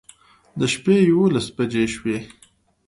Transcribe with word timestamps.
د 0.59 0.61
شپې 0.73 0.95
يوولس 1.09 1.47
بجې 1.55 1.85
شوې 1.95 2.17